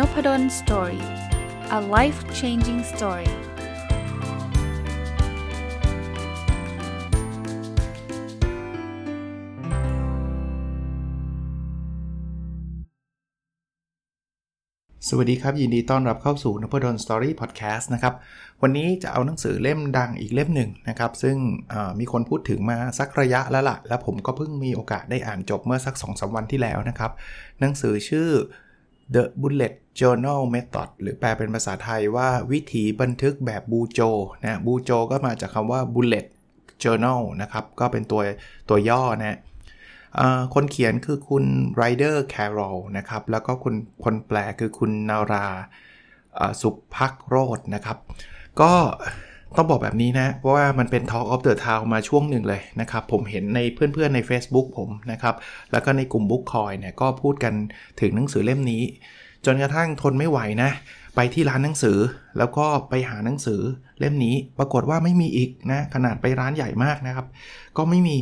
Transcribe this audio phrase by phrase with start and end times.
[0.00, 1.04] Nopadol's Story
[1.78, 3.32] a life changing story
[15.08, 18.14] สวัสดีครับ ยินดีต้อนรับเข้าสู่นพดล Story Podcast นะครับ
[18.62, 21.36] วันนี้จะเอาหนังสือเล่มดังอีกเล่มหนึ่งนะครับ ซึ่ง
[22.00, 27.12] มีคนพูดถึงมาสักระยะแล้วล่ะ แล้วผมก็เพิ่งมีโอกาสได้อ่านจบเมื่อสัก2อสวันที่แล้วนะครับ
[27.60, 28.30] หนังสือชื่อ
[29.14, 34.00] The Bullet Journal Method หรือแปลเป็นภาษาไทยว่าวิธีบันทึกแบบบูโจ
[34.44, 36.26] นะบูโจก็มาจากคำว่า Bullet
[36.82, 38.22] Journal นะครับ ก็เป็นตัว
[38.68, 39.38] ตัวย่อนะ
[40.54, 41.44] คนเขียนคือคุณ
[41.76, 43.74] ไรเดอร์แคโรลนะครับ แล้วก็คุณ
[44.04, 45.46] คนแปลคือคุณนารา
[46.60, 47.98] สุภักโรดนะครับ
[48.60, 48.72] ก็
[49.56, 55.34] ต้องบอกแบบนี้นะ เพราะว่ามันเป็น Talk of the Town มาช่วงหนึ่งเลยนะครับ ผมเห็นในเพื่อนๆใน Facebook ผมนะครับ
[55.72, 57.54] แล้วก็ในกลุ่ม Book c o i เนี่ยก็พูดกัน
[58.00, 58.82] ถึงหนังสือเล่มนี้
[59.46, 60.70] จนกระทั่งทนไม่ไหวนะ
[61.16, 61.98] ไปที่ร้านหนังสือ
[62.38, 63.60] แล้วก็ไปหาหนังสือ
[63.98, 67.26] เล่มนี้ ปรากฏว่าไม่มีอีกนะ ขนาดไปร้านใหญ่มากนะครับ
[67.76, 68.16] ก็ไม่มี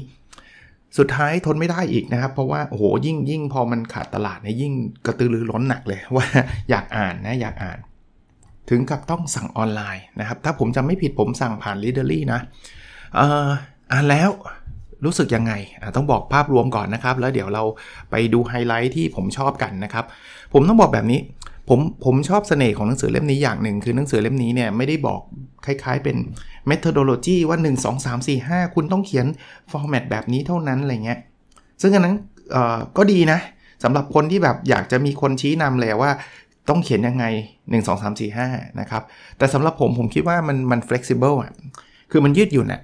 [0.98, 4.72] สุดท้ายทนไม่ได้อีกนะครับ เพราะว่าโอ้โหยิ่งยิ่งพอมันขาดตลาดเนี่ยยิ่ง
[5.06, 6.26] กระตือรือร้นหนักเลยว่า
[6.70, 7.78] อยากอ่านนะอยากอ่าน
[8.70, 12.40] ถึงกับต้องสั่งออนไลน์นะครับ ถ้าผมจำไม่ผิดผมสั่งผ่าน l ด a d e r l y นะ
[13.92, 14.30] อ่านแล้ว
[15.04, 15.52] รู้สึกยังไง
[15.96, 17.62] ต้องบอกภาพรวมก่อนนะครับ แล้วเดี๋ยวเรา
[18.10, 20.04] ไปดูไฮไลท์ที่ผมชอบกันนะครับ
[20.52, 21.20] ผมต้องบอกแบบนี้
[21.68, 25.20] ผมผมชอบเสน่ห์ของหนังสือเล่มนี้อย่างหนึ่ง คือหนังสือเล่มนี้เนี่ยไม่ได้บอก
[25.64, 26.16] คล้ายๆเป็น
[26.70, 29.26] methodology ว่า 1 2 3 4 5 คุณต้องเขียน
[29.70, 31.18] format แบบนี้เท่านั้นอะไรเงี้ย
[31.82, 32.16] ซึ่งอันนั้น
[32.96, 33.38] ก็ดีนะ
[33.84, 36.12] สำหรับคนที่แบบอยากจะมีคนชี้นำเลยว่า
[36.68, 37.24] ต้องเขียนยังไง
[37.56, 39.02] 1 2 3 4 5 นะครับ
[39.38, 41.52] แต่สำหรับผมผมคิดว่ามันมัน flexible อะ
[42.10, 42.82] คือมันยืดหยุ่นอะ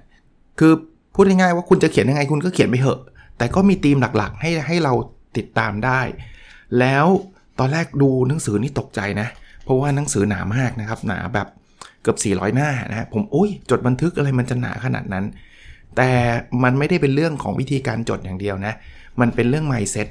[0.59, 0.73] คือ
[1.15, 2.99] พูดง่ายๆว่าคุณจะเขียนยังไงคุณก็เขียนไปเถอะ
[3.37, 4.93] แต่ก็มีธีมหลักๆ ให้ให้เรา
[5.37, 6.01] ติดตามได้
[6.79, 7.05] แล้ว
[7.59, 9.27] ตอนแรกดูหนังสือนี่ตกใจนะ
[9.63, 11.47] เพราะว่าหนังสือหนามากนะครับ หนาแบบ
[12.01, 15.25] เกือบ 400 หน้านะผมโอ้ยจดบันทึกอะไรมันจะหนาขนาดนั้น
[15.97, 16.11] แต่
[16.63, 18.73] มันไม่ได้เป็นเรื่องของวิธีการจดอย่างเดียวนะ
[19.19, 20.07] มันเป็นเรื่อง mindset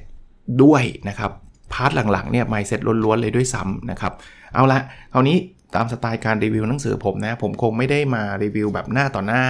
[0.62, 1.30] ด้วยนะครับ
[1.72, 4.12] part หลังๆเนี่ยไม่เสร็จล้วนๆเลยด้วยซ้ำนะครับ
[4.54, 4.80] เอาละ
[5.12, 5.36] คราวนี้
[5.74, 9.44] ตามสไตล์การรีวิวหนังสือผมนะ ผมคงไม่ได้มารีวิวแบบหน้าต่อหน้า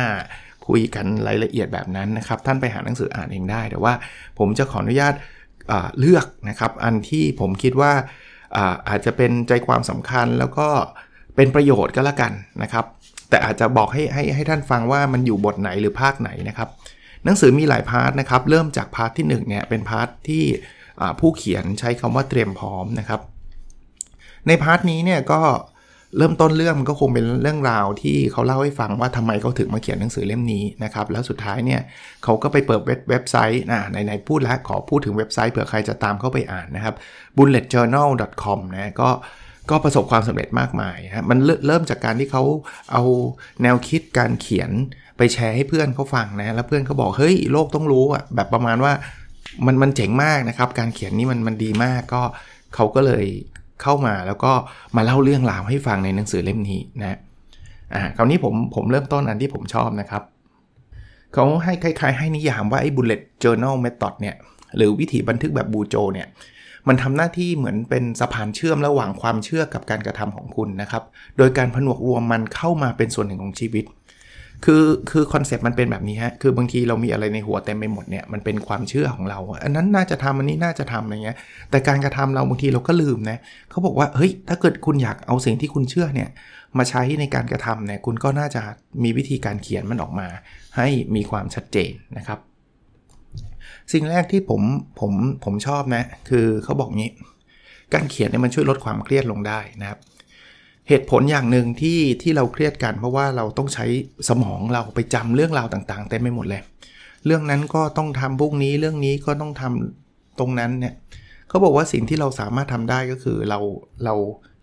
[0.67, 3.93] คุยกันรายละเอียดแบบนั้นนะครับ ท่านไปหาหนังสืออ่านเองได้ แต่ว่า
[4.39, 5.15] ผมจะขออนุญาต
[6.01, 7.93] เลือกนะครับ อันที่ผมคิดว่า
[8.57, 10.69] อาอาจจะเป็นใจความสำคัญแล้วก็
[11.37, 12.33] เป็นประโยชน์ก็แล้วกัน
[12.63, 12.85] นะครับ
[13.29, 16.69] แต่อาจจะบอกให้ให้ให้ท่านฟังว่ามันอยู่บทไหนหรือภาคไหนนะครับ
[17.25, 20.45] หนังสือมีหลาย part นะครับ เริ่มจาก part ที่1เนี่ยเป็น part ที่
[21.21, 23.21] ผู้เขียนใช้คำว่าเตรียมพร้อมนะครับ
[24.47, 25.41] ใน part นี้เนี่ยก็
[26.19, 31.81] เริ่มต้นเรื่องมันก็คงเป็นเรื่องราวที่เขาเล่าให้ฟังว่าทำไมเขาถึงมาเขียนหนังสือเล่มนี้นะครับ แล้วสุดท้ายเนี่ย
[32.25, 36.95] เขาก็ไปเปิดเว็บไซต์นะไหนๆพูดแล้วขอพูดถึงเว็บไซต์เผื่อใครจะตามเข้าไปอ่านนะครับ
[37.37, 39.11] bulletjournal.com นะก็
[39.71, 42.43] ก็ประสบความสำเร็จมากมายนะมันเริ่มจากการที่เขา
[42.93, 43.03] เอา
[43.63, 44.71] แนวคิดการเขียน
[45.17, 48.93] ไปแชร์ให้เพื่อนเขาฟังนะ แล้วเพื่อนเขาบอกเฮ้ยโลกต้องรู้อะแบบประมาณว่า
[49.67, 52.23] มันมันเจ๋งมากนะครับ การเขียนนี่มันมันดีมากก็
[52.75, 53.25] เขาก็เลย
[53.83, 54.53] เข้ามาแล้วก็
[54.97, 57.19] มาเล่าเรื่องราวให้ฟังในหนังสือเล่มนี้นะ
[57.95, 60.23] อ่าคราวนี้ผมผมเริ่มต้นอันที่ผมชอบนะครับ
[61.33, 64.37] เขาให้คล้ายๆ ให้นิยามว่าไอ้ bullet journal method เนี่ย
[64.77, 66.29] หรือวิธีบันทึกแบบบูโจเนี่ย
[66.89, 71.03] มันทำหน้าที่เหมือนเป็นสะพานเชื่อมระหว่างความเชื่อกับการกระทำของคุณนะครับ
[71.39, 73.85] โดยการผนวกรวมมันเข้ามาเป็นส่วนหนึ่งของชีวิต
[74.65, 81.37] คือคือคอนเซปต์มันเป็นแบบนี้ฮะ คือบางทีเรามีอะไรในหัวเต็มไปหมดเนี่ย มันเป็นความเชื่อของเรา อันนั้นน่าจะทำอันนี้น่าจะทำอะไรเงี้ย
[81.71, 83.39] แต่การกระทำเราบางทีเราก็ลืมนะ
[83.71, 86.29] เขาบอกว่า เฮ้ย ถ้าเกิดคุณอยากเอาสิ่งที่คุณเชื่อเนี่ย
[86.79, 88.63] มาใช้ในการกระทำเนี่ย คุณก็น่าจะ
[89.03, 90.29] มีวิธีการเขียนมันออกมา
[90.77, 92.39] ให้มีความชัดเจนนะครับ
[93.93, 94.63] สิ่งแรกที่ผม
[95.01, 95.13] ผม
[95.45, 97.11] ผมชอบนะ คือเขาบอกงี้
[97.95, 99.99] การเขียนเนี่ยมันช่วยลดความเครียดลงได้นะครับ
[100.89, 103.87] เหตุผลอย่างหนึ่งที่ที่เราเครียดกันเพราะว่าเราต้องใช้
[104.29, 106.63] สมองเราไปจำเรื่องราวต่างๆเต็มไปหมดเลย
[107.27, 110.95] เรื่องนั้นก็ต้องทำพวกนี้เรื่องนี้ก็ต้องทำตรงนั้นเนี่ย
[111.49, 113.59] เขาบอกว่าสิ่งที่เราสามารถทำได้ก็คือเรา
[114.05, 114.15] เรา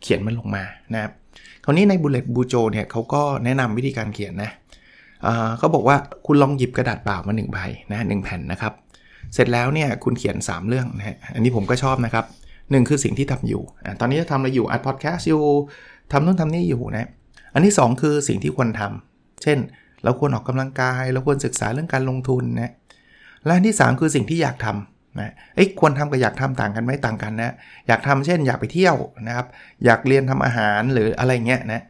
[0.01, 0.63] เขียนมันลงมา
[0.93, 1.11] นะครับ
[1.63, 4.51] คราวนี้ใน bullet journal เนี่ยเขาก็แนะนำวิธีการเขียนนะ
[5.57, 7.57] เขาบอกว่าคุณลองหยิบกระดาษเปล่ามา1ใบ
[7.91, 8.73] นะหนึ่งแผ่นนะครับ
[9.33, 12.25] เสร็จแล้วเนี่ยคุณเขียน 3 เรื่องนะฮะอันนี้ผมก็ชอบนะครับ
[12.71, 13.63] หนึ่งคือสิ่งที่ทำอยู่
[13.99, 15.43] ตอนนี้จะทำอะไรอยู่อัดพอดแคสต์อยู่
[16.11, 17.07] ทำนู่นทำนี่อยู่นะ
[17.53, 19.57] อันที่ 2 คือสิ่งที่ควรทำเช่น
[20.03, 22.71] เราควรออกกำลังกาย เราควรศึกษาเรื่องการลงทุนนะ
[23.45, 27.53] และอันที่ 3 คือสิ่งที่อยากทำนะเอ้ควรทำกับอยากทำต่างกันไหมต่างกันนะ
[27.87, 28.95] อยากทำเช่น อยากไปเที่ยว
[29.27, 29.47] นะครับ
[29.85, 31.81] อยากเรียนทำอาหารหรืออะไรเงี้ยนะ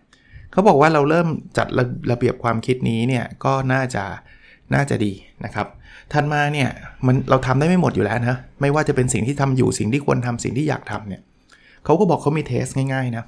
[0.52, 1.28] เขาบอกว่าเราเริ่ม
[1.58, 4.04] จัดระระเบียบความคิดนี้เนี่ยก็น่าจะ
[4.74, 5.14] น่าจะดี
[5.46, 5.68] นะครับ
[6.12, 6.70] ทันมาเนี่ย
[7.06, 11.22] มันเราทำได้ไม่หมดอยู่แล้วนะไม่ว่าจะเป็นสิ่งที่ทำอยู่สิ่งที่ควรทำสิ่งที่อยากทำเนี่ย
[11.86, 13.26] เขาก็บอกเขามีเทสง่ายๆนะ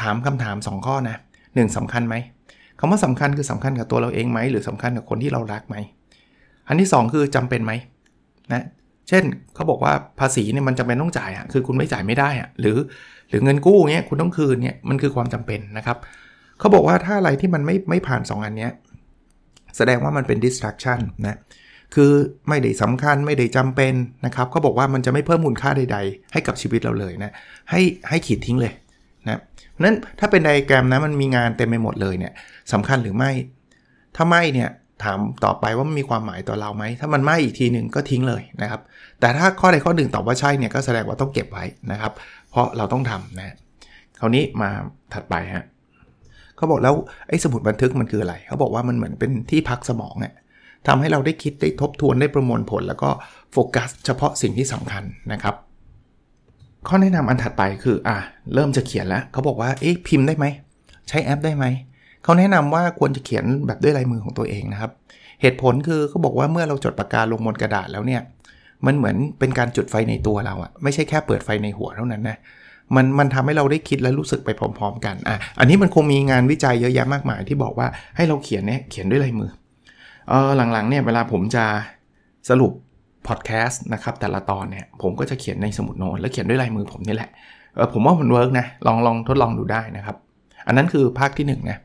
[0.00, 1.16] ถามคำถาม 2 ข้อนะ
[1.54, 2.14] หนึ่งสำคัญไหม
[2.78, 5.76] คำว่าสำคัญคือสำคัญกับตัวเราเองไหมหรือสำคัญกับคนที่เรารักไหม
[6.68, 7.72] อันที่ 2 คือจำเป็นไหม
[8.52, 8.64] นะ
[9.08, 12.76] เช่นเขาบอกว่าภาษีเนี่ยมันจำเป็นต้องจ่ายอะคือคุณไม่จ่ายไม่ได้อะหรือ
[13.28, 15.96] หรือเงินกู้เงี้ยคุณต้องคืนเนี่ยมันคือความจำเป็นนะครับ
[16.58, 18.72] เขาบอกว่าถ้าอะไรที่มันไม่ไม่ผ่าน 2 อันเนี้ย
[19.76, 21.38] แสดงว่ามันเป็น distraction นะ
[21.94, 22.12] คือ
[22.48, 23.94] ไม่ได้สำคัญไม่ได้จำเป็น
[24.26, 27.32] นะครับเขาบอกว่ามันจะไม่เพิ่มมูลค่าใด ๆ ให้กับชีวิตเราเลยนะ
[27.70, 28.72] ให้ให้ขีดทิ้งเลย
[29.26, 29.40] นะ
[29.84, 32.32] นั้นถ้าเป็นไดแกรมนะมันมีงานเต็มไปหมดเลยเนี่ย
[32.72, 33.30] สำคัญหรือไม่
[34.16, 34.70] ถ้าไม่เนี่ย
[35.04, 38.80] ถามต่อไปว่ามันมีความหมายต่อเราไหม ถ้ามันไม่อีกทีหนึ่งก็ทิ้งเลยนะครับ
[39.20, 42.12] แต่ถ้าข้อใดข้อหนึ่งตอบว่าใช่เนี่ยก็แสดงว่าต้องเก็บไว้นะครับ
[42.50, 43.56] เพราะเราต้องทำนะ
[44.18, 44.68] คราวนี้มา
[45.14, 45.64] ถัดไปฮะ
[46.56, 46.94] เขาบอกแล้ว
[47.28, 50.34] ไอ้สมุดบันทึกมันคืออะไร เขาบอกว่ามันเหมือนเป็นที่พักสมองเนี่ย
[50.86, 53.10] ทำให้เราได้คิดได้ทบทวนได้ประมวลผล แล้วก็
[53.52, 55.54] โฟกัสเฉพาะสิ่งที่สำคัญนะครับ
[56.88, 58.16] ข้อแนะนำอันถัดไปคืออะ
[58.54, 60.46] เริ่มจะเขียนแล้วเขาบอกว่าเอ๊ะพิมพ์ได้ไหม
[61.08, 61.64] ใช้แอปได้ไหม
[62.22, 64.90] เขาแนะนำว่าควรจะเขียนแบบด้วยลายมือของตัวเองนะครับ
[65.42, 68.22] เหตุผลคือเขาบอกว่าเมื่อเราจดปากกาลงบนกระดาษแล้วเนี่ย
[68.86, 72.38] มันเหมือนเป็นการจุดไฟในตัวเราอะไม่ใช่แค่เปิดไฟในหัวเท่านั้นนะ
[72.94, 77.86] มันมันทำให้เราได้คิดและรู้สึกไปพร้อม ๆ กันอะอันนี้มันคงมีงานวิจัยเยอะแยะมากมายที่บอกว่า
[78.16, 79.50] ให้เราเขียนเนี่ยเขียนด้วยลายมือ
[80.28, 81.64] เออหลังๆเนี่ยเวลาผมจะ
[82.48, 82.72] สรุป
[83.28, 87.30] พอดแคสต์นะครับแต่ละตอนเนี่ยผมก็จะเขียนในสมุดโน้ตแล้วเขียนด้วยลายมือผมนี่แหละ
[87.92, 90.16] ผมว่ามัน work นะลองลองทดลองดูได้นะครับ
[90.66, 91.78] อันนั้นคือภาคที่1นะ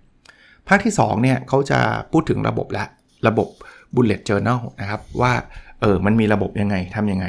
[0.70, 1.80] ภาคที่2เนี่ยเขาจะ
[2.12, 2.86] พูดถึงระบบละ
[3.28, 3.48] ระบบ
[3.96, 5.34] bullet journal นะครับว่า
[5.82, 7.28] เออมันมีระบบยังไงทำยังไง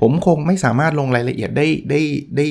[0.00, 2.00] ผมคงไม่สามารถลงรายละเอียดได้ได้
[2.36, 2.46] ได้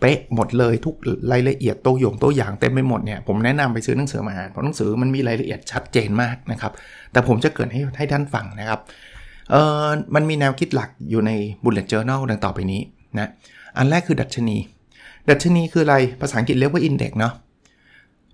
[0.00, 0.94] เป๊ะหมดเลยทุก
[1.32, 6.72] รายละเอียดตัวอย่างตัวอย่างเต็มไปหมดเนี่ยผมแนะนำไปซื้อหนังสือมาอ่านเพราะหนังสือมันมีรายละเอียดชัดเจนมากนะครับ
[7.12, 8.80] แต่ผมจะเกิดให้ให้ท่านฟังนะครับ
[9.52, 9.56] เอ
[9.86, 11.30] อมันมีแนวคิดหลักอยู่ใน
[11.64, 12.80] bullet journal ดังต่อไปนี้
[13.18, 13.28] นะ
[13.76, 14.56] อันแรกคือดัชนี
[15.30, 17.34] ดัชนีคืออะไรภาษาอังกฤษเรียกว่า index เนาะ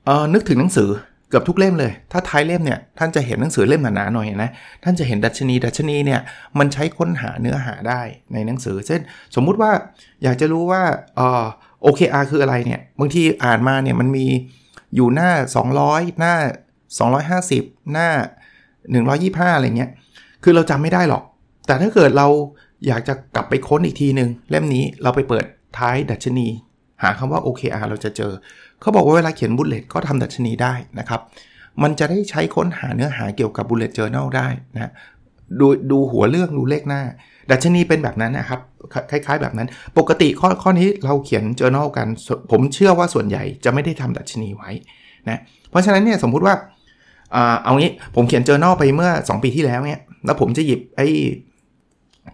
[0.04, 0.90] เออนึกถึงหนังสือ
[1.30, 4.50] เกือบทุกเล่มเลย ถ้าท้ายเล่มเนี่ยท่านจะเห็นหนังสือเล่มหนาๆหน่อยนะ
[4.84, 6.20] ท่านจะเห็นดัชนี ดัชนีเนี่ย
[6.58, 8.00] มันใช้ค้นหาเนื้อหาได้
[8.32, 9.00] ในหนังสือ เช่น
[9.34, 9.70] สมมุติว่า
[10.22, 10.82] อยากจะรู้ว่า
[11.16, 11.44] เออ
[11.84, 14.26] OKR คืออะไรเนี่ย บางทีอ่านมาเนี่ยมันมี
[14.94, 15.30] อยู่หน้า
[15.74, 16.34] 200 หน้า
[17.32, 18.08] 250 หน้า
[18.82, 19.90] 125 อะไรเงี้ย
[20.42, 21.22] คือเราจำไม่ได้หรอก
[21.66, 22.28] แต่ถ้าเกิดเรา
[22.86, 25.44] อยากจะกลับไปค้นอีกทีหนึ่งเล่มนี้เราไปเปิด
[25.78, 26.46] ท้ายดัชนี
[27.02, 28.32] หาคำว่า OKR เราจะเจอ
[28.80, 31.20] เขาบอกว่าเวลาเขียนบุลเลตก็ทำดัชนีได้นะครับ
[31.82, 34.92] มันจะได้ใช้ค้นหาเนื้อหาเกี่ยวกับ bullet journal ได้นะ
[35.60, 37.02] ดูดูหัวเรื่องดูเลขหน้า
[37.50, 38.60] ดัชนีเป็นแบบนั้นนะครับ
[39.10, 39.68] คล้าย ๆ แบบนั้น
[39.98, 42.06] ปกติข้อข้อนี้เราเขียน journal กัน
[42.50, 44.70] ผมเชื่อว่าส่วนใหญ่จะไม่ได้ทำดัชนีไว้
[45.28, 45.40] นะ
[45.70, 46.54] เพราะฉะนั้นเนี่ยสมมุติว่า
[47.64, 51.08] เอางี้ผมเขียน journal ไปเมื่อ 2 ปีที่แล้วเนี่ย แล้วผมจะหยิบไอ้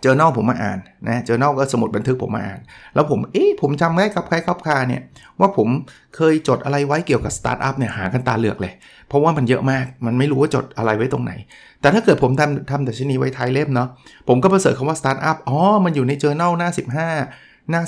[0.04, 2.60] journal ผมมาอ่านนะ journal ก็สมุดบันทึกผมมาอ่าน
[2.94, 5.02] แล้วผมเอ๊ะผมจำได้ครับคลับคล้ายคลับคลาเนี่ย
[5.40, 5.68] ว่าผม
[6.16, 8.72] เคยจดอะไรไว้เกี่ยวกับสตาร์ทอัพเนี่ยหากันตาเหลือกเลย
[9.08, 11.32] เพราะว่ามันเยอะมากมันไม่รู้ว่าจดอะไรไว้ตรงไหน
[11.80, 13.88] แต่ถ้าเกิดผมทำทำดัชนีไว้ท้ายเล่มเนาะ
[14.28, 16.70] ผมก็ไป search คำว่าสตาร์ทอัพอ๋อมันอยู่ใน journal หน้า
[17.18, 17.82] 15 หน้า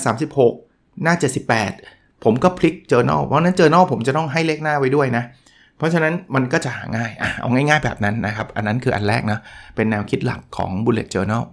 [0.45, 1.13] 36 หน้า
[1.69, 9.39] 78 ผมก็พลิก journal เพราะนั้น journal ผมจะต้องให้เลขหน้าไว้ด้วยนะเพราะฉะนั้นมันก็จะหาง่ายอะเอาง่ายๆแบบนั้นนะครับ อันนั้นคืออันแรกนะ
[9.75, 11.43] เป็นแนวคิดหลักของ bullet journal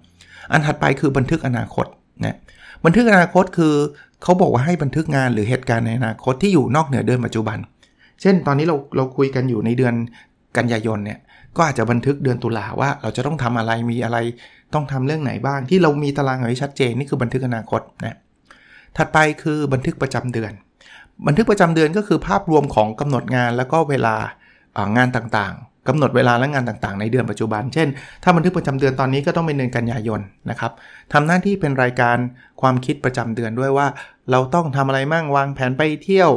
[0.52, 1.86] อันถัดไปคือบันทึกอนาคต
[2.24, 2.36] นะ
[2.84, 3.74] บันทึกอนาคตคือ
[4.22, 7.58] เขาบอกว่าให้บันทึกงานหรือเหตุการณ์ในอนาคตที่อยู่นอกเหนือเดือนปัจจุบัน
[8.20, 9.94] เช่น ตอนนี้เราเราคุยกันอยู่ในเดือน
[10.56, 11.18] กันยายนเนี่ย
[11.56, 14.18] ก็อาจจะบันทึกเดือนตุลาว่า เราจะต้องทำอะไรมีอะไร
[14.74, 18.16] ต้องทำเรื่องไหนบ้าง ที่เรามีตารางไว้ชัดเจนนี่คือบันทึกอนาคตนะ
[18.96, 20.52] ถัดไปคือบันทึกประจำเดือน
[21.26, 24.14] บันทึกประจำเดือนก็คือภาพรวมของกำหนดงานแล้วก็เวลา
[24.96, 27.88] งานต่างๆกำหนดเวลาและงานต่างๆ ในเดือนปัจจุบัน เช่น
[28.22, 30.72] ถ้าบันทึกประจำเดือนตอนนี้ก็ต้องเป็นเดือนกันยายนนะครับ
[31.12, 32.16] ทำหน้าที่เป็นรายการ
[32.60, 33.86] ความคิดประจำเดือนด้วยว่า
[34.30, 36.30] เราต้องทำอะไรมั่งวางแผนไปเที่ยว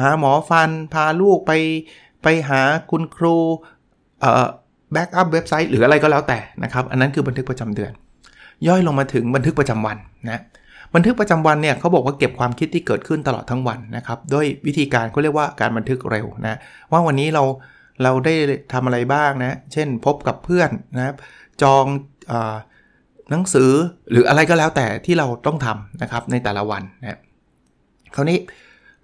[0.00, 1.52] หาหมอฟัน พาลูกไป
[2.22, 2.60] ไปหา
[2.90, 3.36] คุณครู
[4.92, 7.92] backup เว็บไซต์หรืออะไรก็แล้วแต่นะครับ อันนั้นคือบันทึกประจำเดือน
[8.66, 9.98] ย่อยลงมาถึงบันทึกประจำวัน
[10.30, 10.40] นะ
[10.94, 16.58] บันทึกประจำวันเนี่ยเขาบอกว่าเก็บความคิดที่เกิดขึ้นตลอดทั้งวันนะครับด้วยวิธีการเขาเรียกว่าการบันทึกเร็วนะ
[16.92, 17.44] ว่าวันนี้เรา
[18.02, 18.34] เราได้
[18.72, 21.14] ทำอะไรบ้างนะเช่นพบกับเพื่อนนะ
[21.62, 22.34] จอง
[23.30, 23.70] หนังสือ
[24.10, 27.18] หรืออะไรก็แล้วแต่ที่เราต้องทำนะครับในแต่ละวันนะ
[28.14, 28.38] คราวนี้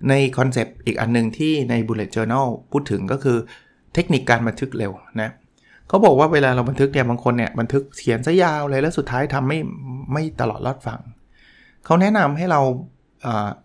[0.08, 3.38] ใน concept อีกอันนึงที่ใน bullet journal พูดถึงก็คือ
[3.94, 5.30] เทคนิคการบันทึกเร็วนะ
[5.88, 9.58] เขาบอกว่าเวลาเราบันทึกเนี่ยบางคนเนี่ยบันทึกเขียนซะยาวเลยแล้วสุดท้ายทำไม่
[10.12, 11.00] ไม่ตลอดรอดฝั่ง
[11.84, 12.60] เขาแนะนำให้เรา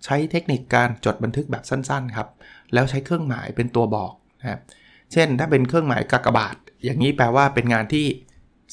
[0.06, 2.28] ใช้เทคนิคการจดบันทึกแบบสั้นๆครับ
[2.74, 4.60] แล้วใช้เครื่องหมายเป็นตัวบอกนะครับ
[5.12, 8.06] เช่นถ้าเป็นเครื่องหมายกากบาท อย่างนี้แปลว่าเป็นงานที่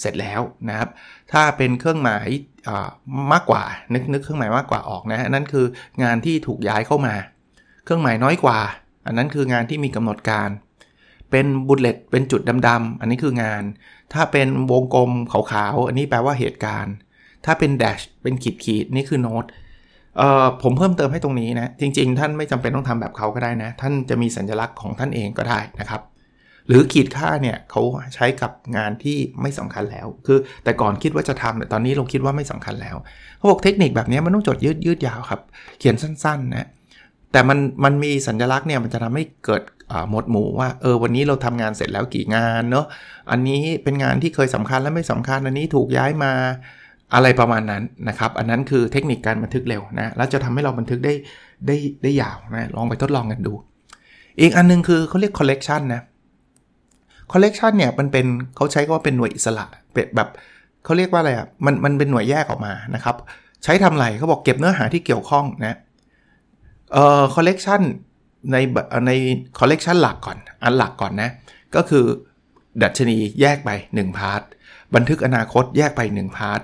[0.00, 0.88] เสร็จแล้วนะครับ
[1.32, 2.26] ถ้าเป็นเครื่องหมาย
[3.32, 3.62] มากกว่า
[3.94, 5.66] นึกนึกเครื่องหมายมากกว่าออกนะนั่นคือ
[6.02, 7.14] งานที่ถูกย้ายเข้ามา
[7.84, 8.58] เครื่องหมายน้อยกว่า
[9.06, 10.48] อันนั้นคืองานที่มีกำหนดการ
[11.30, 13.62] เป็นบุลเลตเป็นจุดดำๆอันนี้คืองาน
[14.12, 16.94] ถ้าเป็นวงกลมขาวๆอันนี้แปลว่าเหตุการณ์
[17.46, 19.44] ถ้าเป็นแดชเป็นขีดขีดนี่คือโน้ต
[20.18, 26.02] เอ่อผมเพิ่มเติมให้ตรงนี้นะ จริง ๆ ท่านไม่จำเป็นต้องทำแบบเขาก็ได้นะ ท่านจะมีสัญลักษณ์ของท่านเองก็ได้นะครับ
[26.68, 27.82] หรือขีดค่าเนี่ยเขา
[28.14, 32.96] ใช้กับงานที่ไม่สำคัญแล้ว คือแต่ก่อนคิดว่าจะทำแต่ตอนนี้เราคิดว่าไม่สำคัญแล้ว
[33.38, 35.40] เขาบอกเทคนิคแบบนี้มันต้องจดยืดยืดยาวครับ
[35.78, 36.68] เขียนสั้นๆนะ
[37.32, 39.62] แต่มันมันมีสัญลักษณ์เนี่ยมันจะทำให้เกิด
[40.10, 42.86] หมดหมู่ว่าเออวันนี้เราทำงานเสร็จแล้วกี่งานเนาะ
[43.30, 46.32] อันนี้เป็นงานที่เคยสำคัญและไม่สำคัญอันนี้ถูกย้ายมา
[47.14, 51.14] อะไรประมาณนั้นนะครับ อันนั้นคือเทคนิคการบันทึกเร็วนะ แล้วจะทำให้เราบันทึกได้
[51.66, 53.52] ได้ได้ยาวนะ ลองไปทดลองกันดู
[54.40, 56.02] อีกอันนึงคือเขาเรียก collection นะ
[57.32, 58.26] คอลเลกชันเนี่ยมันเป็น
[58.56, 60.28] เขาใช้คำว่าเป็นหน่วยอิสระเป็นแบบ
[60.84, 63.16] เขาเรียกว่าอะไรอะ มันมันเป็นหน่วยแยกออกมานะครับ
[63.64, 65.76] ใช้ทำไรเขาบอกเก็บเนื้อหาที่เกี่ยวข้องนะ
[66.92, 67.80] เอ่อคอลเลกชัน
[68.52, 68.56] ใน
[69.06, 69.12] ใน
[69.58, 71.30] คอลเลกชันหลักก่อน อันหลักก่อนนะ
[71.74, 72.04] ก็คือ
[72.82, 74.42] ดัชนีแยกไป1 part
[74.94, 76.60] บันทึกอนาคตแยกไป1 part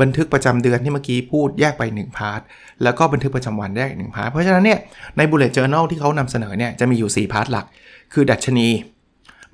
[0.00, 2.40] บันทึกประจำเดือนที่เมื่อกี้พูดแยกไป1 part
[2.82, 4.78] แล้วก็บันทึกประจำวันแยก1 part เพราะฉะนั้นเนี่ย
[5.16, 7.66] ใน bullet journal ที่เขานำเสนอเนี่ยจะมีอยู่ 4 part หลัก
[8.12, 8.68] คือดัชนี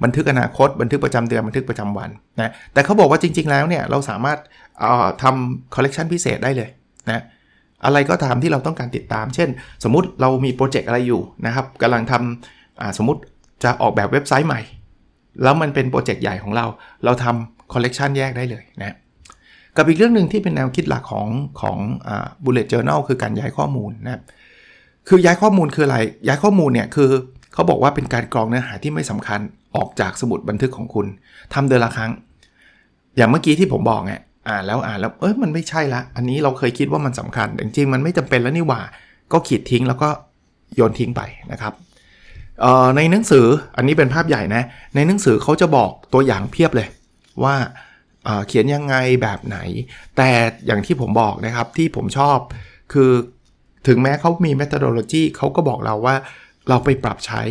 [0.02, 4.38] บันทึกอนาคต บันทึกประจำเดือนบันทึกประจำวันนะแต่เขาบอกว่าจริง ๆ แล้วเนี่ยเราสามารถ
[5.22, 6.68] ทำคอลเลกชันพิเศษได้เลย
[7.10, 7.22] นะ
[7.84, 9.48] อะไรก็ตามที่เราต้องการติดตาม เช่น
[9.84, 13.20] สมมุติเรามีโปรเจกต์อะไรอยู่นะครับกำลังทำสมมติ
[13.64, 14.60] จะออกแบบเว็บไซต์ใหม่
[15.42, 16.66] แล้วมันเป็นโปรเจกต์ใหญ่ของเรา
[17.04, 18.96] เราทำคอลเลกชันแยกได้เลยนะ
[19.76, 21.28] กับอีกเรื่องหนึ่งที่เป็นแนวคิดหลักของ
[21.60, 21.76] ของ
[22.44, 24.22] bullet journal คือการย้ายข้อมูลนะ
[25.08, 27.10] คือย้ายข้อมูลคืออะไร ย้ายข้อมูลเนี่ยคือ
[27.54, 29.40] เขาบอกว่าเป็นการกรองเนื้อหาที่ไม่สำคัญ
[29.76, 31.06] ออกจากสมุดบันทึกของคุณ
[31.54, 32.12] ทำเดือนละครั้ง
[33.16, 34.14] อย่างเมื่อกี้ที่ผมบอกไง
[34.48, 38.80] อ่านแล้วอ่านแล้วเอ้ยมันไม่ใช่ละ อันนี้เราเคยคิดว่ามันสำคัญแต่จริงมันไม่จำเป็นแล้วนี่หว่า
[39.32, 40.08] ก็ขีดทิ้งแล้วก็
[40.76, 41.22] โยนทิ้งไป
[41.52, 41.72] นะครับ
[42.96, 43.46] ในหนังสือ
[43.76, 44.62] อันนี้เป็นภาพใหญ่นะ
[44.94, 46.88] ในหนังสือเขาจะบอกตัวอย่างเพียบเลย
[47.44, 47.54] ว่า
[48.46, 49.58] เขียนยังไงแบบไหน
[50.16, 50.30] แต่
[50.66, 52.38] อย่างที่ผมบอกนะครับที่ผมชอบ
[52.92, 53.10] คือ
[53.86, 56.14] ถึงแม้เขามี methodology เขาก็บอกเราว่า
[56.68, 57.42] เราไปปรับใช้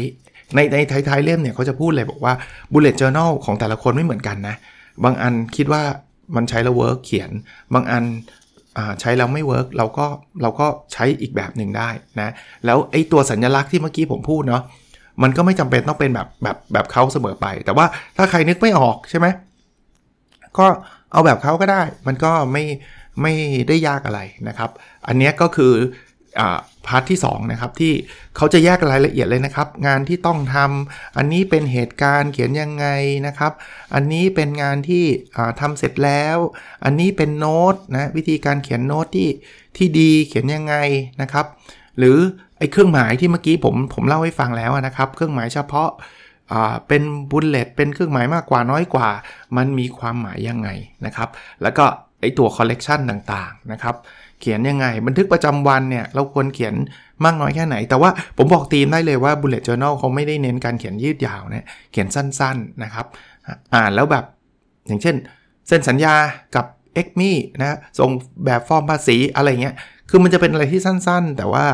[0.56, 2.34] ในในท้ายๆเล่มเนี่ยเขาจะพูดเลยบอกว่า
[2.74, 4.56] bullet journal ของแต่ละคนไม่เหมือนกันนะ
[5.04, 5.84] บางอันคิดว่า
[6.36, 7.30] มันใช้แล้ว work เขียน
[7.74, 8.04] บางอัน
[9.02, 10.06] ใช้แล้วไม่ work เราก็
[10.42, 12.30] เราก็ใช้อีกแบบหนึ่งได้นะ
[12.66, 14.64] แล้วไอ้ตัวสัญลักษณ์ที่เมื่อกี้ผมพูดเนาะ
[15.24, 17.86] มันก็ไม่จำเป็นต้องเป็นแบบแบบแบบเขาเสมอไป แต่ว่า
[18.18, 19.28] ถ้าใครนึกไม่ออกใช่ไหม
[20.58, 20.68] ก็
[21.12, 22.64] เอาแบบเขาก็ได้ มันก็ไม่
[23.22, 23.34] ไม่
[23.68, 24.70] ได้ยากอะไรนะครับ
[25.08, 25.74] อันนี้ก็คือ
[26.88, 27.94] part ที่ 2 นะครับ ที่
[28.36, 32.88] เขาจะแยกรายละเอียดเลยนะครับ งานที่ต้องทำอันนี้เป็นเหตุการณ์เขียนยังไง
[33.28, 33.52] นะครับ
[33.94, 35.04] อันนี้เป็นงานที่
[35.60, 36.38] ทำเสร็จแล้ว
[36.84, 39.30] อันนี้เป็นโน้ตนะวิธีการเขียนโน้ตที่
[39.78, 40.76] ที่ดีเขียนยังไง
[41.22, 41.46] นะครับ
[41.98, 42.18] หรือ
[42.58, 45.90] ไอ้เครื่องหมายที่เมื่อกี้ผมผมเล่าให้ฟังแล้วนะครับ เครื่องหมายเฉพาะ
[46.88, 49.10] เป็น bullet เป็นเครื่องหมายมากกว่าน้อยกว่า
[49.58, 50.70] มันมีความหมายยังไง
[51.06, 51.30] นะครับ
[51.62, 51.86] แล้วก็
[52.22, 53.96] ไอตัวคอลเลกชันต่างๆนะครับ
[54.40, 56.76] เขียนยังไง บันทึกประจำวันเนี่ย เราควรเขียน
[57.26, 63.06] มากน้อยแค่ไหน แต่ว่าผมบอกทีมได้เลยว่า bullet journal เขาไม่ได้เน้นการเขียนยืดยาวนะเขียนสั้นๆนะครับ
[63.76, 64.26] อ่านแล้วแบบ
[64.88, 65.16] อย่างเช่น
[65.68, 66.16] เส้นสัญญา
[66.56, 66.66] กับ
[67.02, 68.10] e x m e นะส่ง
[68.46, 69.76] แบบฟอร์มภาษีอะไรเงี้ย
[70.10, 71.66] คือมันจะเป็นอะไรที่สั้นๆ แต่ว่า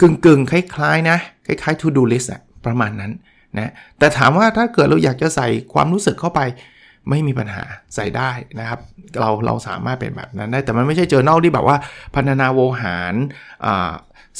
[0.00, 3.12] กึ่งๆ คล้ายๆ นะ คล้ายๆ to do list อะประมาณนั้น
[3.58, 6.40] นะแต่ถามว่าถ้าเกิดเราอยากจะใส่ความรู้สึกเข้าไป
[7.10, 7.64] ไม่มีปัญหา
[7.94, 8.30] ใส่ได้
[8.60, 8.80] นะครับ
[9.20, 11.76] เราเราสามารถเป็นแบบนั้นได้แต่มันไม่ใช่ journal ที่แบบว่า
[12.14, 13.14] พรรณนาโวหาร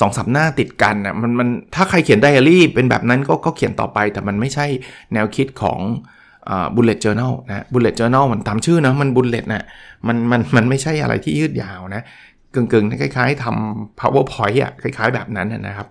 [0.00, 4.67] สองสามหน้าติดกันนะมันมันถ้าใครเขียนไดอารี่เป็นแบบนั้นก็ก็เขียนต่อไป แต่มันไม่ใช่
[5.12, 5.81] แนวคิดของ
[6.76, 9.64] bullet journal นะ bullet journal มันตามชื่อนะมัน bullet นะ
[10.07, 12.02] มันมันมันไม่ใช่อะไรที่ยืดยาวนะ
[12.55, 15.88] กึ่งกึ่งคล้ายๆทำ powerpoint อะคล้ายๆแบบนั้นนะครับ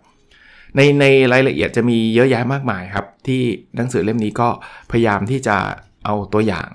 [0.75, 3.41] ในในรายละเอียดจะมีเยอะแยะมากมายครับ ที่
[3.75, 4.49] หนังสือเล่มนี้ก็
[4.91, 5.57] พยายามที่จะ
[6.05, 6.69] เอาตัวอย่าง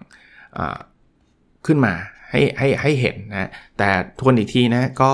[1.67, 1.95] ขึ้นมา
[2.31, 3.89] ให้ให้ให้เห็นนะ แต่
[4.21, 5.13] ทวนอีกทีนะก็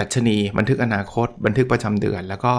[0.00, 2.52] ดัชนีบันทึกอนาคต บันทึกประจำเดือน แล้วก็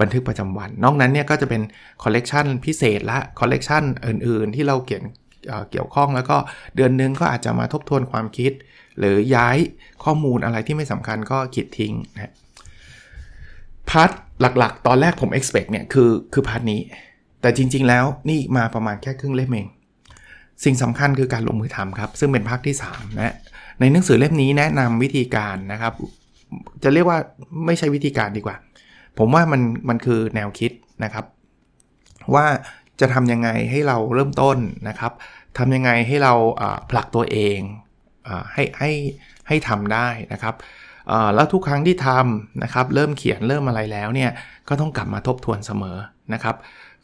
[0.00, 1.62] บันทึกประจำวัน นอกนั้นเนี่ยก็จะเป็น
[2.02, 5.02] คอลเลกชันพิเศษละคอลเลกชันอื่นๆ ที่เราเกี่ยว
[5.70, 6.36] เกี่ยวข้องแล้วก็
[6.76, 8.52] เดือนนึงก็อาจจะมาทบทวนความคิด
[8.98, 9.56] หรือย้าย
[10.04, 12.32] ข้อมูลอะไรที่ไม่สำคัญก็คัดทิ้งนะ
[13.90, 16.80] part หลักๆ ตอนแรกผม expect เนี่ยคือคือ part นี้
[17.40, 19.68] แต่จริง ๆ แล้วนี่มาประมาณแค่ครึ่งเล่มเอง
[20.64, 23.34] สิ่งสำคัญคือการลงมือทำครับ ซึ่งเป็นภาคที่3นะ
[23.80, 25.92] ในหนังสือเล่มนี้แนะนำวิธีการนะครับ
[26.82, 27.18] จะเรียกว่า
[27.66, 28.56] ไม่ใช่วิธีการดีกว่า
[29.18, 30.72] ผมว่ามันมันคือแนวคิด
[31.04, 31.24] นะครับ
[32.34, 32.46] ว่า
[33.00, 34.58] จะทำยังไงให้เราเริ่มต้น
[34.88, 35.12] นะครับ
[35.58, 36.34] ทำยังไงให้เรา
[36.90, 37.58] ผลักตัวเอง
[38.52, 38.90] ให้ให้
[39.48, 40.54] ให้ทำได้นะครับ
[41.34, 44.30] แล้วทุกครั้งที่ทำนะครับเริ่มเขียนเริ่มอะไรแล้วเนี่ย
[44.68, 45.96] ก็ต้องกลับมาทบทวนเสมอ
[46.32, 46.56] นะครับ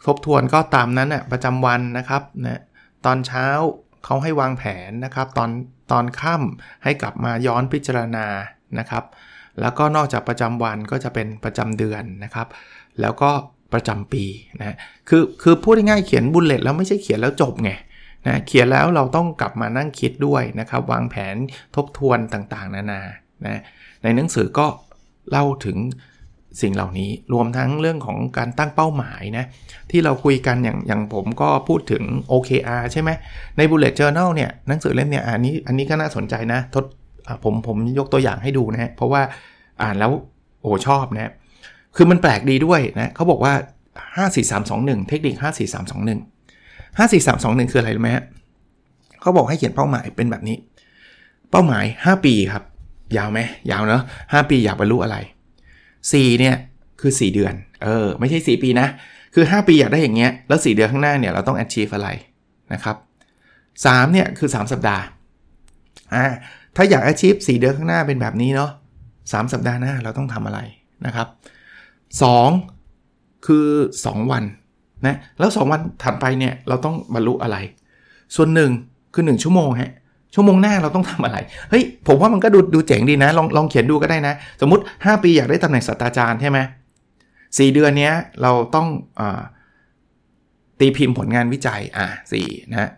[0.06, 2.60] ทบทวนก็ตามนั้นน่ยประจำวันนะครับนะ
[3.06, 3.46] ตอนเช้า
[4.04, 5.50] เขาให้วางแผนนะครับ ตอน
[5.92, 8.26] ตอนค่ำให้กลับมาย้อนพิจารณา
[8.78, 9.04] นะครับ
[9.60, 12.46] แล้วก็นอกจากประจำวันก็จะเป็นประจำเดือนนะครับ
[13.00, 13.30] แล้วก็
[13.72, 14.24] ประจำปี
[14.60, 14.76] นะ
[15.08, 17.70] คือคือพูดง่ายๆเขียนบุลเลตแล้วไม่ใช่เขียนแล้วจบไง
[18.26, 21.36] นะเขียนแล้วเราต้องกลับมานั่งคิดด้วยนะครับ วางแผน
[21.76, 23.00] ทบทวนต่างๆ นานา
[23.46, 23.62] นะ
[24.02, 24.66] ในหนังสือก็
[25.30, 25.78] เล่าถึง
[26.62, 29.44] สิ่งเหล่านี้รวมทั้งเรื่องของการตั้งเป้าหมายนะ
[29.90, 32.02] ที่เราคุยกันอย่างอย่างผมก็พูดถึง
[32.32, 33.10] OKR ใช่ไหม
[33.56, 36.84] ใน Bullet Journal เนี่ยหนังสือเล่มเนี่ยอันนี้อันนี้ก็น่าสนใจนะทด
[37.44, 39.22] ผมผมยกตัวอย่างให้ดูนะฮะเพราะว่า
[39.82, 40.12] อ่านแล้ว
[40.60, 41.32] โอ้ชอบนะ
[41.96, 43.54] คือมันแปลกดีด้วยนะเขาบอกว่า
[44.26, 48.24] 54321 เทคนิค 54321 54321 คืออะไรรู้ไหมฮะ
[49.20, 50.56] เขาบอกให้เขียนเป้าหมายเป็นแบบนี้
[51.50, 52.64] เป้าหมาย 5 ปีครับ
[53.16, 53.38] ยาวไหม
[53.70, 55.16] ยาวเนาะ5ปีอยากบรรลุอะไร
[55.78, 56.56] 4 เนี่ย
[57.00, 58.86] คือ 4 เดือน เออ ไม่ใช่ 4 ปีนะ
[59.34, 62.08] คือ 5 ปีอยากได้อย่างเงี้ย แล้ว 4 เดือนข้างหน้าเนี่ยเราต้อง achieve อะไร
[62.72, 62.96] นะครับ
[63.54, 65.04] 3เนี่ยคือ 3 สัปดาห์
[66.14, 66.24] อ่า
[66.76, 68.70] ถ้าอยาก achieve 4 เดือนข้างหน้าเป็นแบบนี้เนาะ
[69.12, 70.60] 3สัปดาห์หน้าเราต้องทำอะไร
[71.06, 71.28] นะครับ
[72.56, 73.66] 2 คือ
[74.02, 74.44] 2 วัน
[75.06, 77.56] นะ แล้ว 2 วันถัดไปเนี่ยเราต้องบรรลุอะไร
[78.34, 78.48] ส่วน
[78.82, 79.92] 1 คือ 1 ชั่วโมงฮะ
[80.34, 81.38] ชั่วโมงหน้าเราต้องทำอะไร
[81.70, 86.58] เฮ้ย ผมว่ามันก็ดูดูเจ๋งดีนะ ลองลองเขียนดูก็ได้นะ สมมติ 5 ปีอยากได้ตำแหน่งศาสตราจารย์ใช่ไหม
[87.58, 88.10] สี่เดือนนี้
[88.42, 88.86] เราต้อง
[89.20, 89.22] อ
[90.80, 92.90] ตีพิมพ์ผลงานวิจัย อะสี่นะ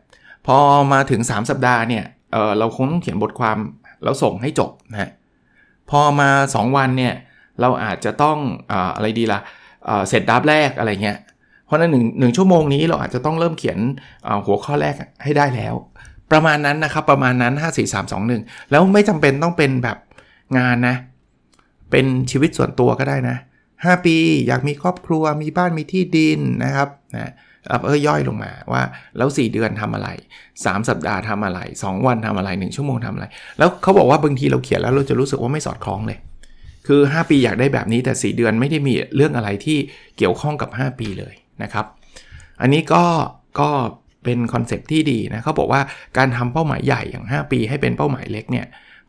[0.46, 0.56] พอ
[0.92, 3.58] มาถึง 3 สัปดาห์เนี่ยเเราคงต้องเขียนบทความ
[4.02, 5.10] แล้วส่งให้จบนะ
[5.90, 7.14] พอมา 2 วันเนี่ย
[7.60, 8.38] เราอาจจะต้อง
[8.72, 9.40] ออะไรดีละ่ะ
[10.08, 11.18] เสร็จดับแรกอะไรเงี้ย
[11.66, 13.78] เพราะนั้นหนึ่งหนึ่งชั่วโมงนี้เราอาจจะต้องเริ่มเขียน
[14.46, 14.94] หัวข้อแรก
[15.24, 15.74] ให้ได้แล้ว
[16.32, 19.98] ประมาณนั้นนะครับ ประมาณนั้น 5 4 3 2 1 แล้วไม่จำเป็นต้องเป็นแบบ
[20.58, 20.96] งานนะ
[21.90, 23.36] เป็นชีวิตส่วนตัวก็ได้นะ
[23.74, 24.16] 5 ปี
[24.46, 27.32] อยากมีครอบครัวมีบ้านมีที่ดินนะครับนะ
[27.86, 28.82] เออย่อยลงมาว่า
[29.16, 30.08] แล้ว 4 เดือนทำอะไร
[30.48, 33.26] 3 สัปดาห์ทำอะไร 2 วันทำอะไร 1 ชั่วโมงทำอะไร
[33.58, 36.18] แล้วเขาบอกว่าบางทีเราเขียนแล้วเราจะรู้สึกว่าไม่สอดคล้องเลย
[36.86, 39.78] คือ 5 ปีอยากได้แบบนี้แต่ 4 เดือนไม่ได้มีเรื่องอะไรที่
[40.18, 41.86] เกี่ยวข้องกับ 5 ปีเลยนะครับ
[42.60, 43.04] อันนี้ก็
[43.60, 43.70] ก็
[44.24, 45.80] เป็นคอนเซปที่ดีนะเขาบอกว่า
[46.18, 48.66] การทำเป้าหมายใหญ่อย่าง 5 ปี ให้เป็นเป้าหมายเล็กเนี่ย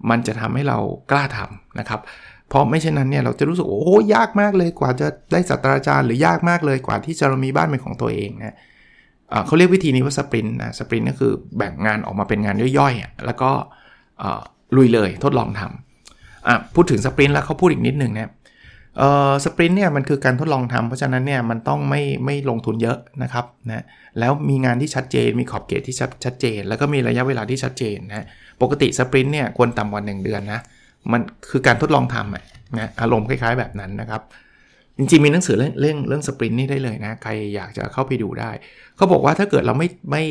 [0.09, 0.77] มันจะทำให้เรา
[1.11, 2.01] กล้าทำนะครับ
[2.49, 8.55] เพราะไม่เช่นนั้นเนี่ยเราจะรู้สึกโอ้ยากมากเลยกว่าจะได้ศาสตราจารย์หรือยากมากเลยกว่าที่จะมีบ้านเป็นของตัวเองนะ
[9.45, 13.51] เขาเรียกวิธีนี้ว่าสปรินต์นะสปรินต์ก็คือแบ่งงานออกมาเป็นงานย่อยๆ แล้วก็
[14.75, 18.31] ลุยเลยทดลองทำพูดถึงสปรินต์แล้วเขาพูดอีกนิดนึงนะ
[19.45, 23.83] สปรินต์เนี่ยมันคือการทดลองทำเพราะฉะนั้นเนี่ยมันต้องไม่ไม่ลงทุนเยอะนะครับนะ
[24.19, 28.25] แล้วมีงานที่ชัดเจนมีขอบเขตที่ชัดเจน แล้วก็มีระยะเวลาที่ชัดเจนนะ
[28.61, 30.61] ปกติสปรินต์เนี่ยควรต่ำกว่า1เดือนนะ
[31.11, 34.21] มันคือการทดลองทำนะอารมณ์คล้ายๆแบบนั้นนะครับ
[34.97, 38.51] จริงๆมีหนังสือเรื่องเรื่องเรื่องสปรินต์นี่ได้เลยนะใครอยากจะเข้าไปดูได้
[38.95, 40.23] เขาบอกว่าถ้าเกิดเราไม่ไม่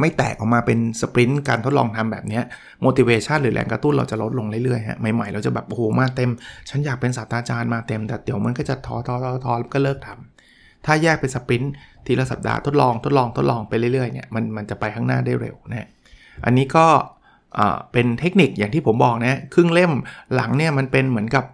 [0.00, 2.40] ไม่แตกออกมาเป็นสปรินต์การทดลองทำแบบนี้
[2.84, 6.30] motivation หรือแรงกระตุ้นเราจะลดลงเรื่อยๆฮะใหม่ๆเราจะแบบโอ้โหมาเต็ม
[6.68, 11.72] ฉันอยากเป็นศาสตราจารย์มาเต็ม แต่เดี๋ยวมันก็จะท้อท้อท้อท้อก็เลิกทำถ้าแยกเป็นสปรินต์
[12.06, 15.88] ทีละสัปดาห์ทดลองทดลองทดลองไปเรื่อยๆเนี่ยมันมันจะไปข้างหน้าได้เร็วนะ
[16.44, 16.86] อันนี้ก็
[17.92, 19.92] เป็นเทคนิคอย่างที่ผมบอกนะครึ่งเล่ม
[20.34, 21.44] หลังเนี่ยมันเป็นเหมือนกับ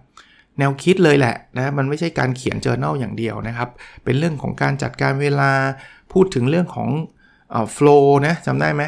[0.59, 3.69] แนวคิดเลยแหละนะมันไม่ใช่การเขียน journal อย่างเดียวนะครับ
[4.03, 5.51] เป็นเรื่องของการจัดการเวลา
[6.13, 6.89] พูดถึงเรื่องของ
[7.73, 8.83] โฟล์นะจำได้ไหม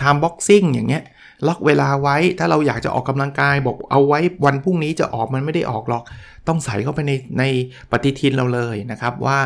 [0.00, 1.04] time boxing อย่างเงี้ย
[1.46, 6.02] ล็อกเวลาไว้ถ้าเราอยากจะออกกำลังกายบอกเอาไว้วันพรุ่งนี้จะออกมันไม่ได้ออกหรอก
[6.48, 7.44] ต้องใส่เข้าไปในใน
[7.90, 9.40] ปฏิทินเราเลยนะครับ ว่า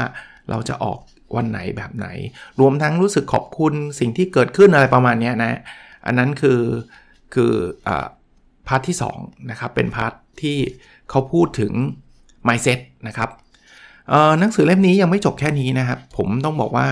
[0.51, 0.99] เราจะออก
[1.37, 2.07] วันไหนแบบไหน
[2.61, 5.59] รวมทั้งรู้สึกขอบคุณสิ่งที่เกิดขึ้นอะไรประมาณนี้นะ
[6.07, 6.61] อันนั้นคือ
[7.35, 7.53] คือ
[7.87, 10.57] part ที่2นะครับเป็น part ที่
[11.11, 11.73] เขาพูดถึง
[12.49, 13.31] mindset นะครับ
[14.39, 16.87] หนังสือเล่มนี้ยังไม่จบแค่นี้นะครับ ผมต้องบอกว่า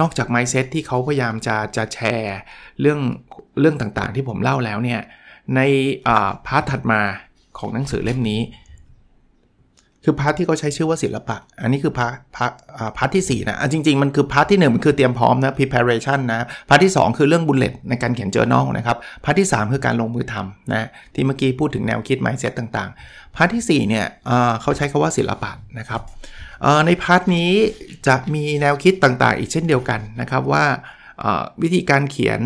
[0.00, 2.38] นอกจาก mindset ที่เขาพยายามจะจะแชร์
[2.80, 3.00] เรื่อง
[3.60, 5.00] เรื่องต่างๆ ที่ผมเล่าแล้วเนี่ย
[5.56, 5.60] ใน
[6.46, 7.00] part ถัดมา
[7.58, 8.42] ของหนังสือเล่มนี้
[10.08, 12.52] คือ part ที่เขาใช้ชื่อว่าศิลปะ อันนี้คือ part part
[12.98, 17.74] part ที่4นะจริง ๆ มันคือ part ที่ 1 มันคือเตรียมพร้อมนะ preparation นะ part ที่ 2 คือเรื่อง bullet
[17.88, 24.06] ในการเขียน journal นะครับ part ที่ 3 คือการลงมือทำนะที่เมื่อกี้พูดถึงแนวคิด mindset ต่างๆ part ที่4เนี่ย
[24.62, 26.00] เขาใช้คำว่าศิลปะนะครับ
[26.86, 27.50] ใน part นี้
[28.06, 30.64] จะมีแนวคิดต่างๆ อีกเช่นเดียวกันนะครับว่า
[31.62, 32.40] วิธีการเขียน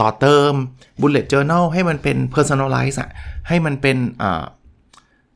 [0.00, 0.52] ต่อเติม
[1.00, 2.96] bullet journal ให้มันเป็น personalize
[3.48, 3.96] ให้มันเป็น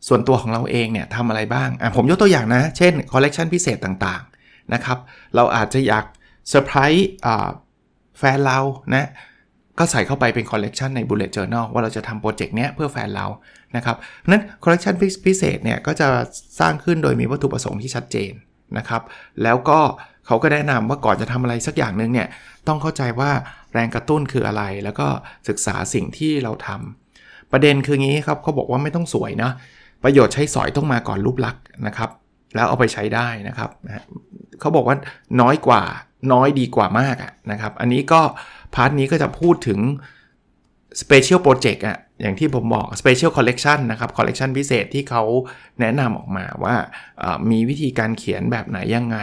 [0.09, 4.99] ส่วนตัวของเราเองเนี่ยทำอะไรบ้าง ผมยกตัวอย่างนะ เช่นคอลเลกชันพิเศษต่างๆนะครับ
[5.35, 6.05] เราอาจจะอยาก
[6.49, 7.09] เซอร์ไพรส์
[8.19, 8.59] แฟนเรา
[8.95, 9.09] นะ
[9.79, 13.27] ก็ใส่เข้าไปเป็นคอลเลกชันใน bullet journal ว่าเราจะทำโปรเจกต์เนี้ยเพื่อแฟนเรา
[13.77, 13.97] นะครับ
[14.29, 14.95] นั้นคอลเลกชัน
[15.27, 16.09] พิเศษเนี่ยก็จะ
[16.61, 18.33] สร้างขึ้นโดยมีวัตถุประสงค์ที่ชัดเจน
[18.79, 19.03] นะครับ
[19.43, 19.81] แล้วก็
[20.27, 22.29] เขาก็แนะนำว่าก่อนจะทำอะไรสักอย่างหนึ่งเนี่ย
[22.69, 23.31] ต้องเข้าใจว่า
[23.73, 25.07] แรงกระตุ้นคืออะไร แล้วก็
[25.49, 29.51] ศึกษาสิ่งที่เราทำประเด็นคืองี้ครับเขาบอกว่าไม่ต้องสวยนะ
[30.05, 32.11] ประโยชน์ใช้สอยต้องมาก่อนรูปลักษณ์นะครับ
[32.55, 33.71] แล้วเอาไปใช้ได้นะครับ
[34.61, 34.97] เขาบอกว่า
[35.41, 35.83] น้อยกว่า
[36.33, 37.17] น้อยดีกว่ามาก
[37.51, 38.21] นะครับ อันนี้ก็
[38.75, 39.81] พาร์ทนี้ก็จะพูดถึง
[41.03, 45.23] Special Project อะอย่างที่ผมบอก Special Collection นะครับ Collection พิเศษที่เขา
[45.81, 46.75] แนะนำออกมาว่า
[47.51, 49.19] มีวิธีการเขียนแบบไหนยังไง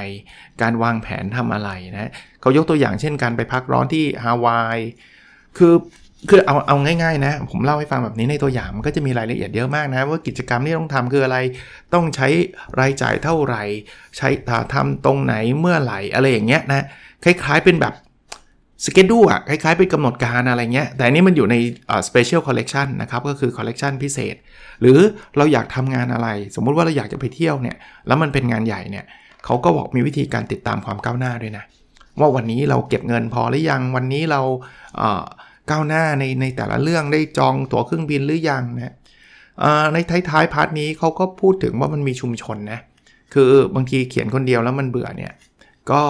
[0.61, 4.79] การวางแผนทำอะไรนะเขายกตัวอย่างเช่นการไปพักร้อนที่ฮาวาย
[5.57, 5.73] คือ
[6.29, 11.37] คือเอาเอาง่ายๆนะ ผมเล่าให้ฟังแบบนี้ในตัวอย่างมันก็จะมีรายละเอียดเยอะมากนะ ว่ากิจกรรมที่ต้องทำคืออะไร
[11.93, 12.27] ต้องใช้
[12.79, 13.63] รายจ่ายเท่าไหร่
[14.17, 14.29] ใช้
[14.73, 16.85] ทำตรงไหนเมื่อไหร่อะไรอย่างเงี้ยนะ
[17.23, 17.93] คล้ายๆเป็นแบบ
[18.85, 21.55] สเกดูอะคล้ายๆเป็นกำหนดการอะไรเงี้ย แต่อันนี้มันอยู่ใน
[22.07, 24.35] special collection นะครับก็คือ collection พิเศษ
[24.81, 24.99] หรือ
[25.37, 29.05] เราอยากทำงานอะไร สมมุติว่าเราอยากจะไปเที่ยวเนี่ยแล้วมันเป็นงานใหญ่เนี่ย
[29.45, 31.63] เขาก็บอกมีวิธีการติดตามความก้าวหน้าด้วยนะ
[32.19, 34.41] ว่าวันนี้เราเก็บเงินพอหรือยังวันนี้เรา
[35.69, 38.95] ก้าวหน้าในในแต่ละเรื่องได้จองตั๋วเครื่องบินหรือยังนะ
[39.93, 39.97] ใน
[40.29, 42.79] ท้ายๆ part นี้เขาก็พูดถึงว่ามันมีชุมชนนะ
[43.33, 45.33] คือบางทีเขียนคนเดียวแล้วมันเบื่อเนี่ย
[45.91, 46.01] ก็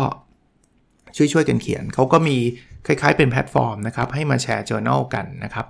[1.33, 2.37] ช่วยๆกันเขียน เขาก็มี
[2.85, 5.65] คล้ายๆเป็นแพลตฟอร์มนะครับให้มาแชร์ journal กันนะครับ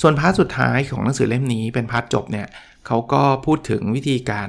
[0.00, 2.48] ส่วน part สุดท้ายของหนังสือเล่มนี้เป็น part จบเนี่ย
[2.86, 4.48] เขาก็พูดถึงวิธีการ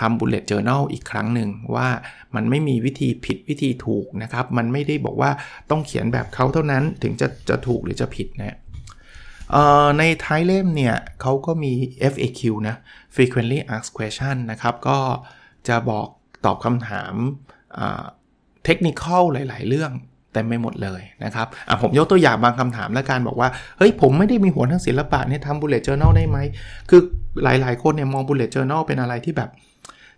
[0.00, 1.88] ทำ bullet journal อีกครั้งหนึ่งว่า
[2.34, 5.30] มันไม่มีวิธีผิดวิธีถูกนะครับ มันไม่ได้บอกว่า
[5.70, 8.56] ต้องเขียนแบบเขาเท่านั้นถึงจะจะถูกหรือจะผิดนะ
[9.98, 11.72] ในท้ายเล่มเนี่ยเขาก็มี
[12.12, 12.76] FAQ นะ
[13.14, 14.98] frequently asked question นะครับ ก็
[15.68, 16.08] จะบอก
[16.44, 17.14] ตอบคำถาม
[18.64, 19.90] เทคนิคหลาย ๆ เรื่อง
[20.32, 26.38] เต็มไปหมดเลยนะครับอะผมยกตัวอย่างบางคำถามแล้วกันบอกว่า เฮ้ย ผมไม่ได้มีหัวทางศิลปะเนี่ยทำ bullet journal ได้ไหม
[26.90, 27.00] คือ
[27.44, 29.50] หลาย ๆ คนเนี่ยมอง bullet journal เป็นอะไรที่แบบ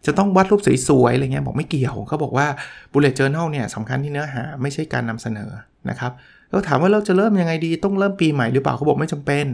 [0.07, 2.47] จะต้องวาดรูปสวย ๆ อะไรเงี้ยบอกไม่เกี่ยวเขาบอกว่า
[2.93, 5.51] bullet journal เนี่ยสำคัญที่เนื้อหาไม่ใช่การนำเสนอ
[5.91, 6.13] นะครับ
[6.51, 9.47] แล้วถามว่าเราจะเริ่มยังไงดีต้องเริ่มปีใหม่หรือเปล่าเขาบอกไม่จำเป็น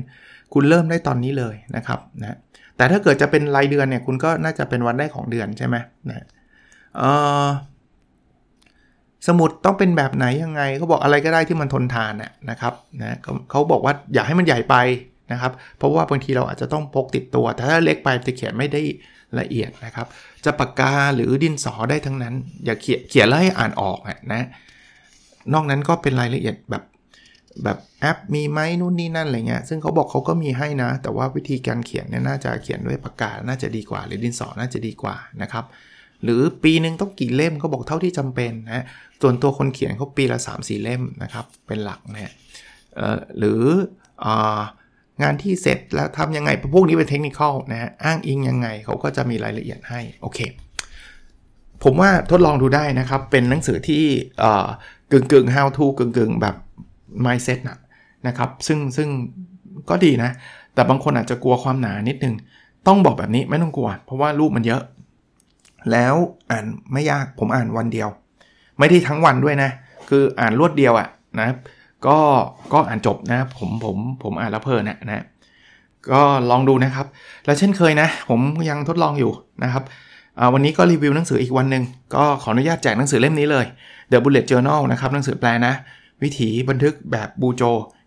[0.55, 2.37] คุณเริ่มได้ตอนนี้เลยนะครับนะ
[2.77, 5.77] แต่ถ้าเกิดจะเป็นรายเดือนเนี่ยคุณก็น่าจะเป็นวันได้ของเดือนใช่ไหม
[6.09, 6.27] นะ
[6.99, 7.03] เอ
[7.44, 7.46] อ
[9.27, 12.15] สมุดต้องเป็นแบบไหนยังไงเขาบอกอะไรก็ได้ที่มันทนทาน
[12.51, 13.17] นะครับนะ
[13.51, 14.77] เขาบอกว่าอย่าให้มันใหญ่ไป
[15.33, 18.83] นะครับ เพราะว่าบางทีเราอาจจะต้องพกติดตัว แต่ถ้าเล็กไปจะเขียนไม่ได้
[19.41, 20.07] ละเอียดนะครับ
[20.45, 22.35] จะปากกาหรือดินสอได้ทั้งนั้น
[22.65, 23.99] อย่าเขียนเขียนแล้วให้อ่านออก
[24.35, 24.43] นะ
[25.53, 26.85] นอกนั้นก็เป็นรายละเอียดแบบ
[27.65, 35.65] แบบแอปมีไหมนู่นนี่นั่นอะไรเงี้ยซึ่งเขาบอกเขาก็มีให้นะ แต่ว่าวิธีการเขียนเนี่ยน่าจะเขียนด้วยปากกา น่าจะดีกว่า หรือดินสอน่าจะดีกว่านะครับ
[36.25, 38.85] หรือปีหนึ่งต้องกี่เล่มเขาบอกเท่าที่จำเป็นนะ
[39.22, 42.33] ส่วนตัวคนเขียนเขาปีละ 3 4 เล่มนะครับ เป็นหลักนะ
[43.38, 43.61] หรือ
[44.24, 44.26] อ
[45.22, 47.40] งานที่เสร็จแล้วทำยังไงพวกนี้เป็นเทคนิค
[47.72, 50.38] นะฮะอ้างอิงยังไงเขาก็จะมีรายละเอียดให้ โอเค
[51.85, 54.05] ผมว่าทดลองดูได้นะครับ เป็นหนังสือที่
[55.12, 56.57] กึ่งกึ่ง how to กึ่งกึ่งแบบ
[57.24, 57.79] mindset นะ
[58.26, 59.09] นะครับ ซึ่งซึ่ง
[59.90, 60.31] ก็ดีนะ
[60.74, 62.35] แต่บางคนอาจจะกลัวความหนานิดนึง
[62.87, 64.83] ต้องบอกแบบนี้ไม่ต้องกลัว เพราะว่ารูปมันเยอะ
[65.92, 66.14] แล้ว
[66.50, 68.09] อ่านไม่ยากผมอ่านวันเดียว
[68.79, 69.71] ไม่ได้ทั้งวันด้วยนะ
[70.09, 71.09] คืออ่านรวดเดียวอะ
[71.41, 71.49] นะ
[72.07, 72.19] ก็
[72.73, 75.25] ก็อ่านจบนะผมผมผมอ่านแล้วเพลินนะนะ
[76.12, 77.07] ก็ลองดูนะครับ
[77.45, 79.33] แล้วเช่นเคยนะ ผมยังทดลองอยู่
[79.65, 79.83] นะครับ
[80.55, 81.83] วันนี้ก็รีวิวหนังสืออีกวันหนึ่ง
[82.15, 83.67] ก็ขออนุญาตแจกหนังสือเล่มนี้เลย
[84.11, 85.75] The Bullet Journal นะครับหนังสือแปลนะ
[86.23, 87.62] วิถีบันทึกแบบบูโจ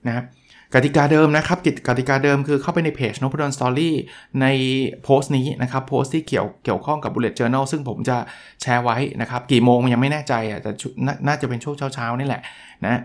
[0.08, 0.26] นะครับ
[0.74, 3.96] กติกาเดิมนะครับกติกาเดิมคือเข้าไปในเพจนพดลสตอรี่
[4.42, 4.48] ใน
[5.04, 8.18] โพสต์นี้นะครับโพสต์ที่เกี่ยวเกี่ยวข้องกับ Bullet Journal ซึ่งผมจะ
[8.62, 10.72] แชร์ไว้นะครับกี่โมงยังไม่แน่ใจอะแต่
[11.28, 12.42] น่าจะเป็นช่วงเช้าๆนี่แหละ
[12.86, 13.02] นะ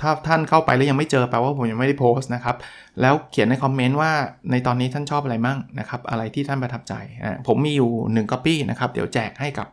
[0.00, 2.56] ถ้าท่านเข้าไปแล้วยังไม่เจอแปลว่าผมยังไม่ได้โพสต์นะครับ
[3.00, 4.12] แล้วเขียนในคอมเมนต์ว่า
[4.50, 9.68] ในตอนนี้ท่านชอบอะไรมั่งนะครับ อะไรที่ท่านประทับใจนะผมมีอยู่1 copy นะครับ เดี๋ยวแจกให้กับ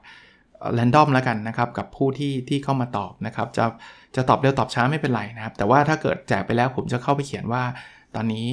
[0.73, 3.65] แรนดอมแล้วกันนะครับกับผู้ที่ที่เข้ามาตอบนะครับจะ
[4.15, 7.63] จะตอบเร็วตอบช้าไม่เป็นไรนะครับ แต่ว่าถ้าเกิดแจกไปแล้วผมจะเข้าไปเขียนว่า
[8.15, 8.45] ตอนนี้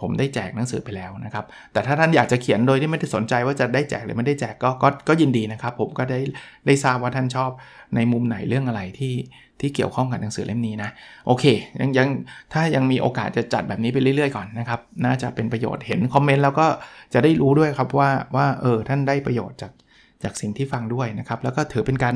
[0.00, 6.20] ผมได้แจกหนังสือไปแล้วนะครับ แต่ถ้าท่านอยากจะเขียนโดยที่ไม่ได้สนใจว่าจะได้แจกหรือไม่ได้แจกก็ก็ก็ยินดีนะครับ ผมก็ได้
[6.66, 7.50] ได้ทราบว่าท่านชอบ
[7.94, 9.14] ในมุมไหนเรื่องอะไรที่
[9.60, 10.90] ที่เกี่ยวข้องกับหนังสือเล่มนี้นะ
[11.26, 11.44] โอเค
[11.80, 12.08] ยังยัง
[12.52, 16.66] ถ้ายังมีโอกาสจะจัดแบบนี้ไปเรื่อยๆก่อนนะครับ น่าจะเป็นประโยชน์เห็น comment แล้วก็
[17.14, 19.72] จะได้รู้ด้วยครับว่าว่าเออท่านได้ประโยชน์จาก
[20.24, 22.14] จากสิ่งที่ฟังด้วยนะครับ แล้วก็ถือเป็นการ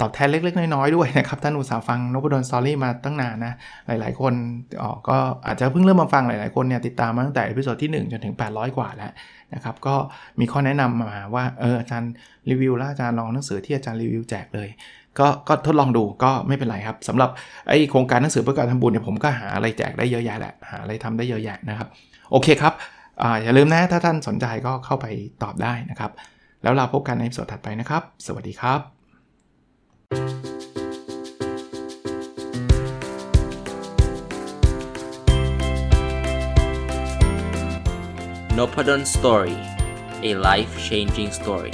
[0.00, 3.54] ตอบแทนเล็ก ๆ น้อยๆด้วยนะครับ ท่านอุตสาหฟังนบดล Story มาตั้งนานนะ
[3.86, 4.32] หลายๆ คน
[4.82, 9.12] ออกก็อาจจะเพิ่งเริ่มมาฟังหลายๆ คนเนี่ยติดตามมาตั้งแต่ episode ที่ 1 จนถึง 800 กว่าแล้ว
[9.54, 9.94] นะครับ ก็
[10.40, 12.12] มีข้อแนะนำมาว่าเอออาจารย์
[12.50, 14.68] รีวิวแล้วอาจารย์ลองหนังสือที่อาจารย์รีวิวแจกเลย
[15.18, 17.30] ก็ก็ทดลองดูก็ไม่เป็นไรครับสำหรับ
[17.68, 21.88] ไอโครงการหนังสือเพื่อการทำบุญเนี่ยผมก็หาอะไรแจกได้เยอะแยะแหละหาอะไรทำได้เยอะแยะนะครับ
[22.30, 22.74] โอเคครับ
[23.22, 25.06] ออย่าลืมนะถ้าท่านสนใจก็เข้าไป
[25.42, 26.10] ตอบได้นะครับ
[26.62, 28.80] แล้วเราพบกันในส่วนถัดไปนะครับ สวัสดีครับ
[38.58, 39.56] n o p a d o n Story
[40.28, 41.72] a life changing story